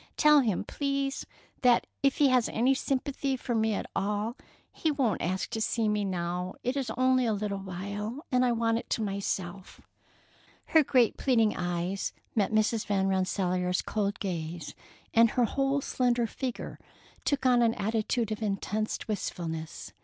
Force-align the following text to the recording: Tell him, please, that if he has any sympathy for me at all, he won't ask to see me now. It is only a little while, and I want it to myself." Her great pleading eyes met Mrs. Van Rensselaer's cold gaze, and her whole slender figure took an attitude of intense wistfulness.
Tell 0.17 0.39
him, 0.39 0.63
please, 0.63 1.27
that 1.61 1.85
if 2.01 2.17
he 2.17 2.29
has 2.29 2.49
any 2.49 2.73
sympathy 2.73 3.37
for 3.37 3.53
me 3.53 3.75
at 3.75 3.85
all, 3.95 4.35
he 4.71 4.89
won't 4.89 5.21
ask 5.21 5.51
to 5.51 5.61
see 5.61 5.87
me 5.87 6.03
now. 6.03 6.55
It 6.63 6.75
is 6.75 6.89
only 6.97 7.27
a 7.27 7.33
little 7.33 7.59
while, 7.59 8.25
and 8.31 8.43
I 8.43 8.51
want 8.51 8.79
it 8.79 8.89
to 8.89 9.03
myself." 9.03 9.79
Her 10.65 10.83
great 10.83 11.17
pleading 11.17 11.55
eyes 11.55 12.13
met 12.33 12.51
Mrs. 12.51 12.83
Van 12.87 13.07
Rensselaer's 13.09 13.83
cold 13.83 14.19
gaze, 14.19 14.73
and 15.13 15.29
her 15.29 15.45
whole 15.45 15.81
slender 15.81 16.25
figure 16.25 16.79
took 17.23 17.45
an 17.45 17.61
attitude 17.75 18.31
of 18.31 18.41
intense 18.41 19.07
wistfulness. 19.07 19.93